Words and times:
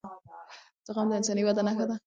زغم 0.85 1.07
د 1.09 1.13
انساني 1.19 1.43
ودې 1.45 1.63
نښه 1.67 1.85
ده 1.89 1.95